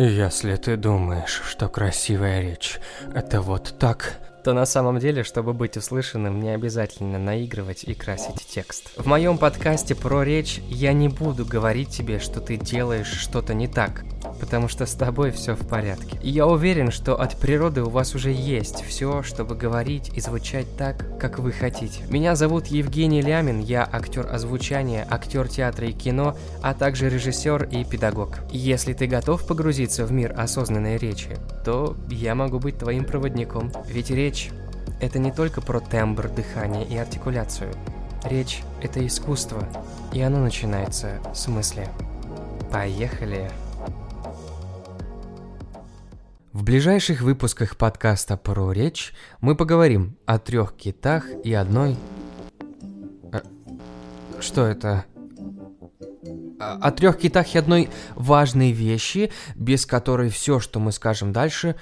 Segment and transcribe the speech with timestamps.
[0.00, 2.78] Если ты думаешь, что красивая речь–
[3.16, 8.37] это вот так, то на самом деле, чтобы быть услышанным, не обязательно наигрывать и красить
[8.48, 8.90] текст.
[8.96, 13.68] В моем подкасте про речь я не буду говорить тебе, что ты делаешь что-то не
[13.68, 14.04] так,
[14.40, 16.18] потому что с тобой все в порядке.
[16.22, 20.66] И я уверен, что от природы у вас уже есть все, чтобы говорить и звучать
[20.76, 22.02] так, как вы хотите.
[22.08, 27.84] Меня зовут Евгений Лямин, я актер озвучания, актер театра и кино, а также режиссер и
[27.84, 28.38] педагог.
[28.50, 33.72] Если ты готов погрузиться в мир осознанной речи, то я могу быть твоим проводником.
[33.86, 34.50] Ведь речь
[35.00, 37.72] это не только про тембр, дыхание и артикуляцию.
[38.24, 39.66] Речь– это искусство,
[40.12, 41.88] и оно начинается с мысли.
[42.72, 43.50] Поехали!
[46.52, 51.96] В ближайших выпусках подкаста про речь мы поговорим о трех китах и одной...
[53.32, 53.42] А,
[54.40, 55.04] что это?
[56.58, 61.76] О трех китах и одной важной вещи, без которой все, что мы скажем дальше,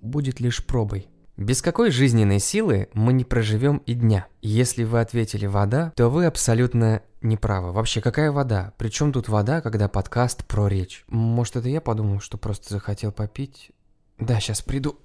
[0.00, 1.11] будет лишь пробой.
[1.38, 4.26] Без какой жизненной силы мы не проживем и дня?
[4.42, 7.72] Если вы ответили «вода», то вы абсолютно неправы.
[7.72, 8.74] Вообще, какая вода?
[8.76, 11.04] Причем тут вода, когда подкаст про речь?
[11.08, 13.70] Может, это я подумал, что просто захотел попить?
[14.18, 14.98] Да, сейчас приду.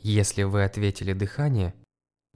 [0.00, 1.74] Если вы ответили «дыхание»,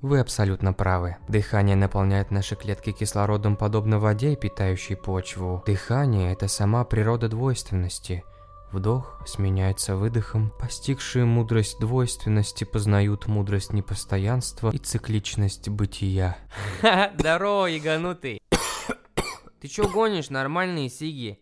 [0.03, 1.17] вы абсолютно правы.
[1.29, 5.63] Дыхание наполняет наши клетки кислородом подобно воде, питающей почву.
[5.67, 8.25] Дыхание– это сама природа двойственности.
[8.73, 10.53] Вдох сменяется выдохом.
[10.59, 16.37] Постигшие мудрость двойственности познают мудрость непостоянства и цикличность бытия.
[17.19, 18.41] Здорово, яганутый.
[19.61, 21.39] Ты чё гонишь, нормальные сиги?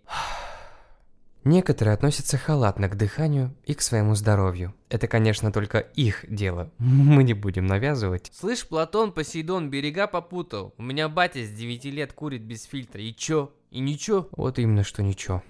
[1.45, 4.75] Некоторые относятся халатно к дыханию и к своему здоровью.
[4.89, 6.71] Это, конечно, только их дело.
[6.79, 8.31] Мы не будем навязывать.
[8.35, 10.75] Слышь, Платон Посейдон берега попутал.
[10.79, 13.01] У меня батя с 9 лет курит без фильтра.
[13.01, 13.53] И чё?
[13.71, 14.29] И ничего?
[14.33, 15.43] Вот именно, что ничего.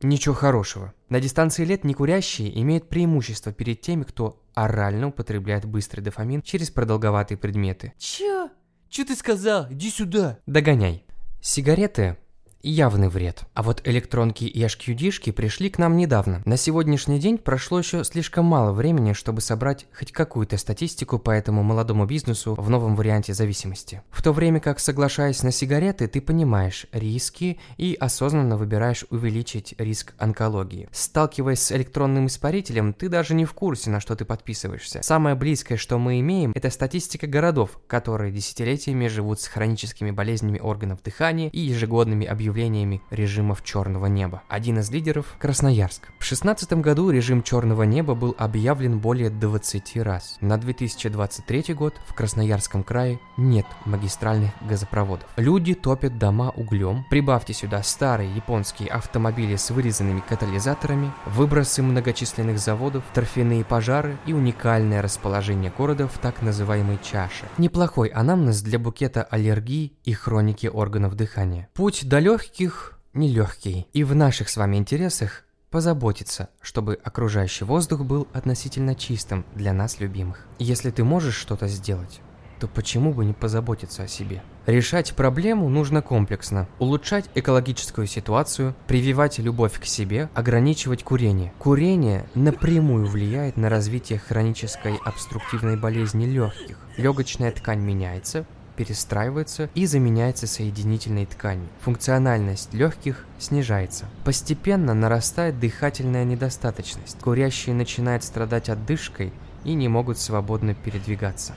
[0.00, 0.94] Ничего хорошего.
[1.08, 7.36] На дистанции лет некурящие имеют преимущество перед теми, кто орально употребляет быстрый дофамин через продолговатые
[7.36, 7.92] предметы.
[7.98, 8.50] Чё?
[8.88, 9.66] Чё ты сказал?
[9.70, 10.38] Иди сюда.
[10.46, 11.04] Догоняй.
[11.40, 12.16] Сигареты
[12.62, 13.44] явный вред.
[13.54, 16.42] А вот электронки и HQD-шки пришли к нам недавно.
[16.44, 21.62] На сегодняшний день прошло еще слишком мало времени, чтобы собрать хоть какую-то статистику по этому
[21.62, 24.02] молодому бизнесу в новом варианте зависимости.
[24.10, 30.14] В то время как, соглашаясь на сигареты, ты понимаешь риски и осознанно выбираешь увеличить риск
[30.18, 30.88] онкологии.
[30.92, 35.00] Сталкиваясь с электронным испарителем, ты даже не в курсе, на что ты подписываешься.
[35.02, 41.02] Самое близкое, что мы имеем, это статистика городов, которые десятилетиями живут с хроническими болезнями органов
[41.02, 44.42] дыхания и ежегодными объемами объявлениями режимов черного неба.
[44.48, 46.08] Один из лидеров– Красноярск.
[46.18, 50.38] В 2016 году режим черного неба был объявлен более 20 раз.
[50.40, 55.28] На 2023 год в Красноярском крае нет магистральных газопроводов.
[55.36, 57.04] Люди топят дома углем.
[57.10, 65.00] Прибавьте сюда старые японские автомобили с вырезанными катализаторами, выбросы многочисленных заводов, торфяные пожары и уникальное
[65.00, 67.44] расположение города в так называемой чаше.
[67.56, 71.68] Неплохой анамнез для букета аллергии и хроники органов дыхания.
[71.74, 73.88] Путь до легких нелегкий.
[73.92, 79.98] И в наших с вами интересах позаботиться, чтобы окружающий воздух был относительно чистым для нас
[79.98, 80.46] любимых.
[80.60, 82.20] Если ты можешь что-то сделать,
[82.60, 84.40] то почему бы не позаботиться о себе?
[84.66, 86.68] Решать проблему нужно комплексно.
[86.78, 91.52] Улучшать экологическую ситуацию, прививать любовь к себе, ограничивать курение.
[91.58, 96.78] Курение напрямую влияет на развитие хронической обструктивной болезни легких.
[96.96, 98.46] Легочная ткань меняется,
[98.78, 101.68] перестраивается и заменяется соединительной тканью.
[101.80, 104.06] Функциональность легких снижается.
[104.24, 107.18] Постепенно нарастает дыхательная недостаточность.
[107.20, 109.32] Курящие начинают страдать отдышкой
[109.64, 111.54] и не могут свободно передвигаться.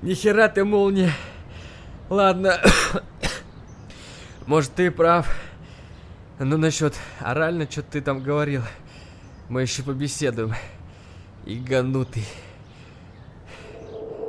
[0.00, 1.12] Нихера ты молния.
[2.08, 2.58] Ладно.
[4.46, 5.28] Может, ты прав.
[6.38, 8.62] Ну, насчет орально, что ты там говорил.
[9.50, 10.54] Мы еще побеседуем.
[11.44, 12.24] Иганутый.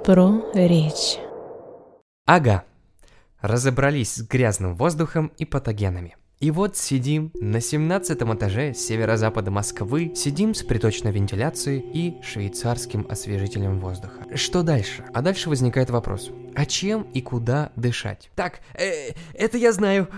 [0.04, 1.18] Про речь.
[2.26, 2.64] Ага.
[3.42, 6.16] Разобрались с грязным воздухом и патогенами.
[6.40, 13.80] И вот сидим на 17 этаже северо-запада Москвы, сидим с приточной вентиляцией и швейцарским освежителем
[13.80, 14.26] воздуха.
[14.36, 15.06] Что дальше?
[15.14, 16.32] А дальше возникает вопрос.
[16.56, 18.32] А чем и куда дышать?
[18.36, 20.10] Так, э, это я знаю.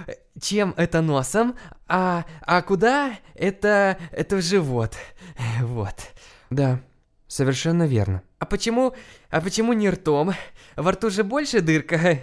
[0.41, 1.55] Чем это носом,
[1.87, 4.95] а, а куда это, это в живот.
[5.61, 5.95] Вот.
[6.49, 6.79] Да,
[7.27, 8.23] совершенно верно.
[8.43, 8.93] А почему,
[9.29, 10.33] а почему не ртом?
[10.75, 12.19] Во рту же больше дырка.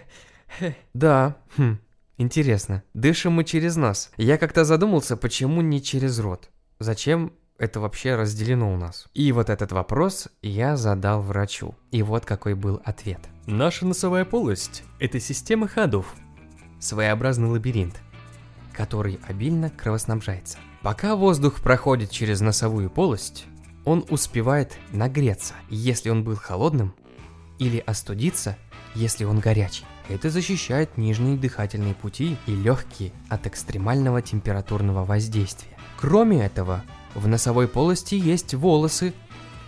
[0.92, 1.78] Да, хм,
[2.18, 2.82] интересно.
[2.92, 4.10] Дышим мы через нос.
[4.18, 6.50] Я как-то задумался, почему не через рот?
[6.78, 9.06] Зачем это вообще разделено у нас?
[9.14, 11.74] И вот этот вопрос я задал врачу.
[11.90, 13.20] И вот какой был ответ.
[13.46, 16.14] Наша носовая полость– это система ходов,
[16.80, 18.02] своеобразный лабиринт,
[18.74, 20.58] который обильно кровоснабжается.
[20.82, 23.46] Пока воздух проходит через носовую полость,
[23.90, 26.94] он успевает нагреться, если он был холодным,
[27.58, 28.56] или остудиться,
[28.94, 29.84] если он горячий.
[30.08, 35.76] Это защищает нижние дыхательные пути и легкие от экстремального температурного воздействия.
[35.98, 36.84] Кроме этого,
[37.16, 39.12] в носовой полости есть волосы,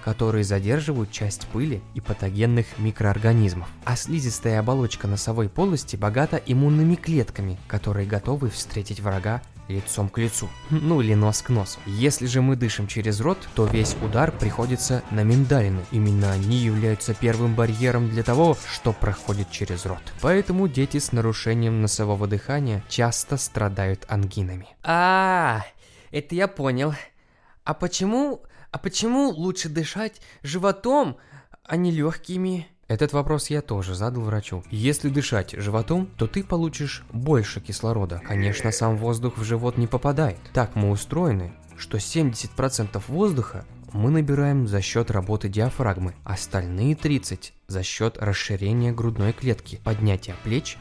[0.05, 3.69] которые задерживают часть пыли и патогенных микроорганизмов.
[3.85, 9.43] А слизистая оболочка носовой полости богата иммунными клетками, которые готовы встретить врага
[9.73, 11.81] лицом к лицу, ну или нос к носу.
[11.87, 15.85] Если же мы дышим через рот, то весь удар приходится на миндалины.
[15.91, 20.03] Именно они являются первым барьером для того, что проходит через рот.
[20.21, 24.69] Поэтому дети с нарушением носового дыхания часто страдают ангинами.
[24.83, 25.65] А,
[26.11, 26.95] это я понял.
[27.65, 31.17] А почему, а почему лучше дышать животом,
[31.65, 32.69] а не легкими?
[32.93, 34.63] Этот вопрос я тоже задал врачу.
[34.71, 38.21] Если дышать животом, то ты получишь больше кислорода.
[38.23, 40.37] Конечно, сам воздух в живот не попадает.
[40.53, 47.83] Так мы устроены, что 70% воздуха мы набираем за счет работы диафрагмы, остальные 30% за
[47.83, 50.77] счет расширения грудной клетки, поднятия плеч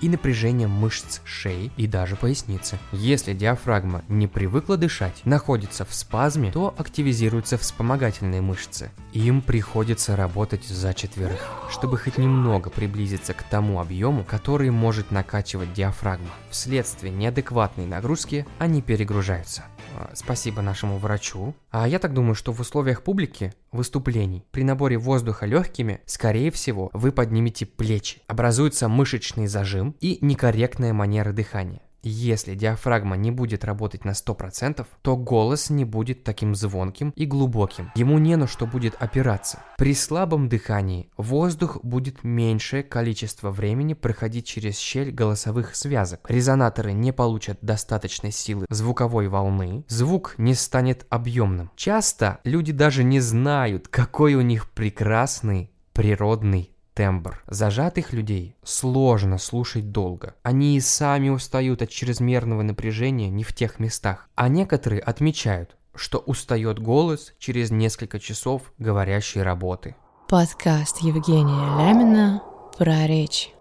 [0.00, 2.78] и напряжением мышц шеи и даже поясницы.
[2.92, 8.90] Если диафрагма не привыкла дышать, находится в спазме, то активизируются вспомогательные мышцы.
[9.12, 11.40] Им приходится работать за четверых,
[11.70, 16.30] чтобы хоть немного приблизиться к тому объему, который может накачивать диафрагма.
[16.50, 19.64] Вследствие неадекватной нагрузки они перегружаются.
[19.96, 21.54] А, спасибо нашему врачу.
[21.70, 26.90] А я так думаю, что в условиях публики, выступлений, при наборе воздуха легкими, скорее всего,
[26.92, 28.20] вы поднимете плечи.
[28.26, 31.82] Образуется мышечный зажим и некорректная манера дыхания.
[32.08, 37.90] Если диафрагма не будет работать на 100%, то голос не будет таким звонким и глубоким.
[37.96, 39.58] Ему не на что будет опираться.
[39.76, 46.20] При слабом дыхании воздух будет меньшее количество времени проходить через щель голосовых связок.
[46.28, 51.72] Резонаторы не получат достаточной силы звуковой волны, звук не станет объемным.
[51.74, 57.42] Часто люди даже не знают, какой у них прекрасный природный тембр.
[57.46, 60.34] Зажатых людей сложно слушать долго.
[60.42, 64.28] Они и сами устают от чрезмерного напряжения не в тех местах.
[64.34, 69.94] А некоторые отмечают, что устает голос через несколько часов говорящей работы.
[70.28, 72.42] Подкаст Евгения Лямина
[72.78, 73.52] про речь.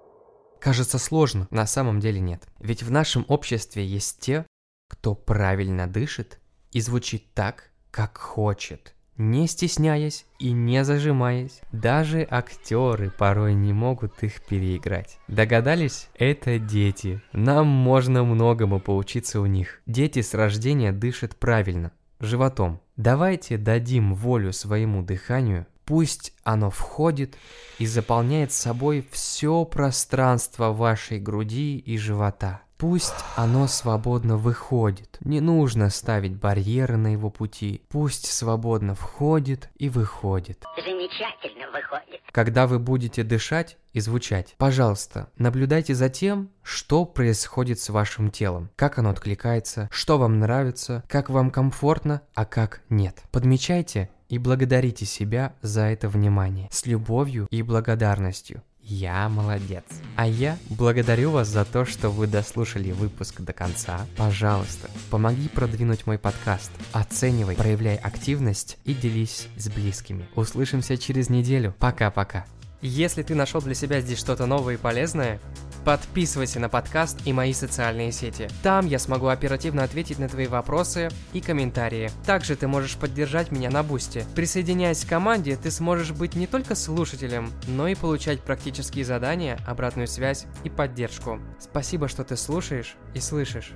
[0.59, 2.47] Кажется сложно, на самом деле нет.
[2.59, 4.45] Ведь в нашем обществе есть те,
[4.89, 6.39] кто правильно дышит
[6.71, 11.61] и звучит так, как хочет не стесняясь и не зажимаясь.
[11.71, 15.17] Даже актеры порой не могут их переиграть.
[15.27, 16.09] Догадались?
[16.15, 17.21] Это дети.
[17.31, 19.81] Нам можно многому поучиться у них.
[19.85, 22.79] Дети с рождения дышат правильно, животом.
[22.97, 27.37] Давайте дадим волю своему дыханию, пусть оно входит
[27.77, 32.61] и заполняет собой все пространство вашей груди и живота.
[32.77, 37.81] Пусть оно свободно выходит, не нужно ставить барьеры на его пути.
[37.89, 40.63] Пусть свободно входит и выходит.
[40.75, 42.21] Замечательно выходит.
[42.31, 48.69] Когда вы будете дышать и звучать, пожалуйста, наблюдайте за тем, что происходит с вашим телом,
[48.75, 53.23] как оно откликается, что вам нравится, как вам комфортно, а как нет.
[53.31, 58.63] Подмечайте и благодарите себя за это внимание с любовью и благодарностью.
[58.87, 59.83] Я молодец.
[60.15, 64.05] А я благодарю вас за то, что вы дослушали выпуск до конца.
[64.15, 66.71] Пожалуйста, помоги продвинуть мой подкаст.
[66.91, 70.27] Оценивай, проявляй активность и делись с близкими.
[70.35, 71.73] Услышимся через неделю.
[71.79, 72.45] Пока-пока.
[72.87, 75.39] Если ты нашел для себя здесь что-то новое и полезное,
[75.85, 78.47] подписывайся на подкаст и мои социальные сети.
[78.61, 82.11] Там я смогу оперативно ответить на твои вопросы и комментарии.
[82.27, 84.23] Также ты можешь поддержать меня на Boosty.
[84.35, 90.07] Присоединяясь к команде, ты сможешь быть не только слушателем, но и получать практические задания, обратную
[90.07, 91.39] связь и поддержку.
[91.59, 93.71] Спасибо, что ты слушаешь и слышишь.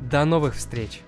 [0.00, 1.02] До новых встреч!